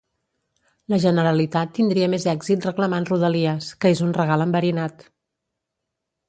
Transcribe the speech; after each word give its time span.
la 0.93 0.97
Generalitat 1.01 1.75
tindria 1.79 2.07
més 2.13 2.25
èxit 2.33 2.65
reclamant 2.69 3.05
rodalies, 3.11 3.69
que 3.85 3.93
és 3.97 4.03
un 4.07 4.15
regal 4.19 4.47
enverinat 4.49 5.07